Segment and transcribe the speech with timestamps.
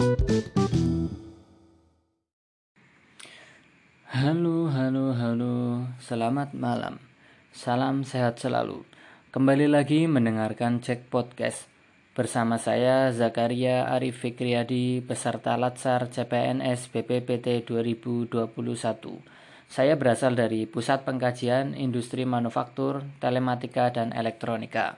[0.00, 0.16] Halo,
[4.72, 5.84] halo, halo.
[6.00, 6.96] Selamat malam.
[7.52, 8.88] Salam sehat selalu.
[9.28, 11.68] Kembali lagi mendengarkan Cek Podcast.
[12.16, 18.40] Bersama saya Zakaria Arif Fikriadi peserta Latsar CPNS BPPT 2021.
[19.68, 24.96] Saya berasal dari Pusat Pengkajian Industri Manufaktur, Telematika dan Elektronika.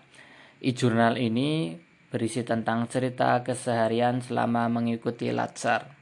[0.62, 5.96] E-jurnal ini berisi tentang cerita keseharian selama mengikuti Latsar.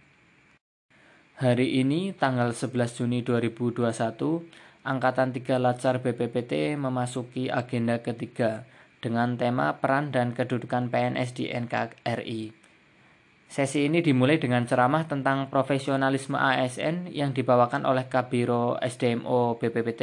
[1.39, 3.87] Hari ini tanggal 11 Juni 2021,
[4.83, 8.67] Angkatan 3 Latsar BPPT memasuki agenda ketiga
[8.99, 12.43] dengan tema peran dan kedudukan PNS di NKRI.
[13.51, 20.03] Sesi ini dimulai dengan ceramah tentang profesionalisme ASN yang dibawakan oleh Kabiro SDMO BPPT,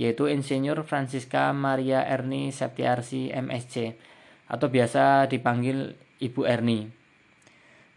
[0.00, 3.96] yaitu Insinyur Francisca Maria Erni Septiarsi MSc,
[4.50, 6.90] atau biasa dipanggil Ibu Erni.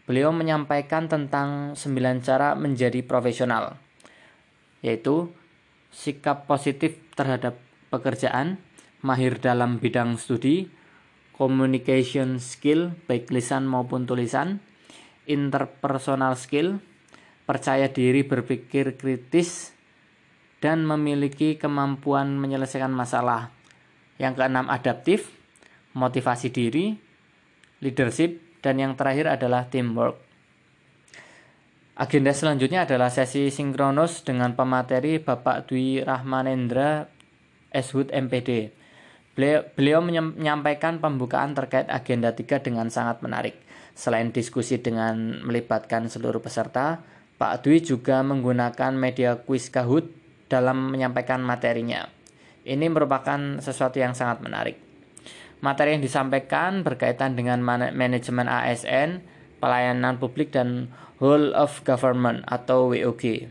[0.06, 3.74] Beliau menyampaikan tentang sembilan cara menjadi profesional,
[4.84, 5.32] yaitu
[5.90, 7.58] sikap positif terhadap
[7.90, 8.62] pekerjaan,
[9.02, 10.68] mahir dalam bidang studi,
[11.34, 14.62] communication skill baik lisan maupun tulisan,
[15.26, 16.78] interpersonal skill,
[17.48, 19.74] percaya diri berpikir kritis,
[20.60, 23.52] dan memiliki kemampuan menyelesaikan masalah.
[24.16, 25.28] Yang keenam adaptif,
[25.94, 26.94] motivasi diri,
[27.80, 30.20] leadership, dan yang terakhir adalah teamwork.
[31.94, 37.06] Agenda selanjutnya adalah sesi sinkronus dengan pemateri Bapak Dwi Rahmanendra
[37.70, 38.74] Eshud MPD.
[39.38, 43.54] Beliau, beliau menyampaikan pembukaan terkait agenda 3 dengan sangat menarik.
[43.94, 46.98] Selain diskusi dengan melibatkan seluruh peserta,
[47.38, 50.10] Pak Dwi juga menggunakan media kuis Kahoot
[50.50, 52.10] dalam menyampaikan materinya.
[52.66, 54.78] Ini merupakan sesuatu yang sangat menarik.
[55.62, 59.22] Materi yang disampaikan berkaitan dengan manajemen ASN,
[59.62, 60.90] pelayanan publik dan
[61.22, 63.48] whole of government atau WOG.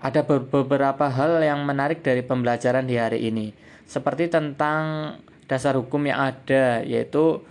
[0.00, 3.52] Ada beberapa hal yang menarik dari pembelajaran di hari ini,
[3.84, 7.44] seperti tentang dasar hukum yang ada, yaitu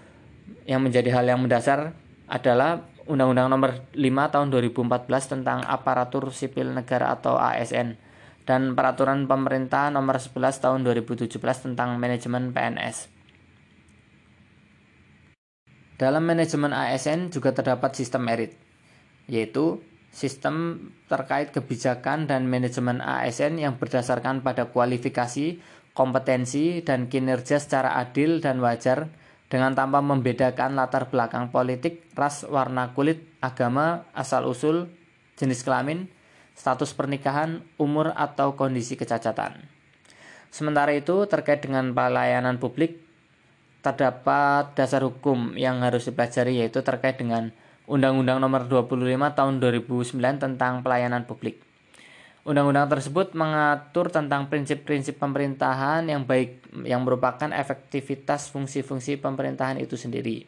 [0.65, 1.93] yang menjadi hal yang mendasar
[2.29, 8.08] adalah Undang-Undang Nomor 5 Tahun 2014 tentang Aparatur Sipil Negara atau ASN
[8.49, 13.05] dan Peraturan Pemerintah Nomor 11 Tahun 2017 tentang Manajemen PNS.
[16.01, 18.57] Dalam manajemen ASN juga terdapat sistem merit,
[19.29, 25.61] yaitu sistem terkait kebijakan dan manajemen ASN yang berdasarkan pada kualifikasi,
[25.93, 29.13] kompetensi, dan kinerja secara adil dan wajar
[29.45, 34.89] dengan tanpa membedakan latar belakang politik, ras, warna kulit, agama, asal-usul,
[35.37, 36.09] jenis kelamin,
[36.59, 39.63] status pernikahan, umur, atau kondisi kecacatan.
[40.51, 42.99] Sementara itu, terkait dengan pelayanan publik,
[43.79, 47.55] terdapat dasar hukum yang harus dipelajari yaitu terkait dengan
[47.87, 51.63] Undang-Undang Nomor 25 Tahun 2009 tentang Pelayanan Publik.
[52.43, 60.43] Undang-undang tersebut mengatur tentang prinsip-prinsip pemerintahan yang baik yang merupakan efektivitas fungsi-fungsi pemerintahan itu sendiri.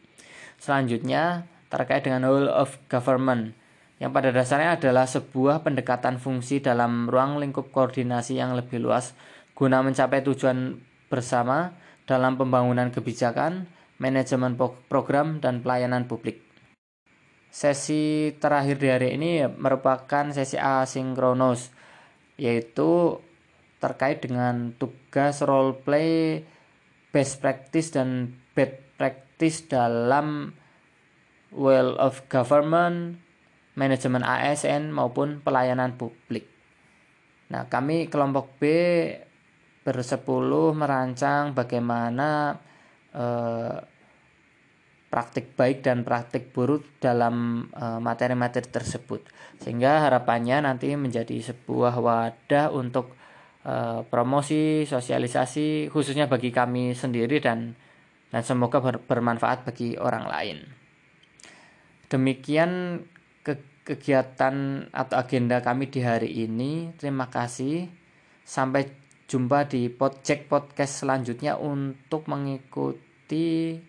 [0.61, 3.55] Selanjutnya, terkait dengan whole of government
[4.01, 9.13] yang pada dasarnya adalah sebuah pendekatan fungsi dalam ruang lingkup koordinasi yang lebih luas
[9.53, 11.78] guna mencapai tujuan bersama
[12.09, 13.69] dalam pembangunan kebijakan,
[14.01, 14.57] manajemen
[14.90, 16.41] program, dan pelayanan publik.
[17.53, 21.69] Sesi terakhir di hari ini merupakan sesi asinkronus,
[22.41, 23.22] yaitu
[23.78, 26.41] terkait dengan tugas role play,
[27.13, 30.57] best practice, dan bad practice dalam
[31.53, 33.22] well of government,
[33.81, 36.45] manajemen ASN maupun pelayanan publik.
[37.49, 38.63] Nah, kami kelompok B
[39.81, 42.61] bersepuluh merancang bagaimana
[43.09, 43.77] eh,
[45.11, 49.21] praktik baik dan praktik buruk dalam eh, materi-materi eh, tersebut.
[49.59, 53.17] Sehingga harapannya nanti menjadi sebuah wadah untuk
[53.65, 57.73] eh, promosi, sosialisasi khususnya bagi kami sendiri dan
[58.31, 60.57] dan semoga ber, bermanfaat bagi orang lain.
[62.07, 63.03] Demikian
[63.81, 66.93] kegiatan atau agenda kami di hari ini.
[66.97, 67.89] Terima kasih.
[68.45, 68.89] Sampai
[69.29, 73.79] jumpa di Podcek Podcast selanjutnya untuk mengikuti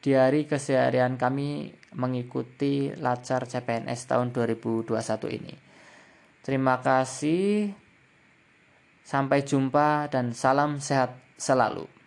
[0.00, 4.96] diari keseharian kami mengikuti Lacar CPNS tahun 2021
[5.36, 5.54] ini.
[6.40, 7.70] Terima kasih.
[9.04, 11.99] Sampai jumpa dan salam sehat selalu.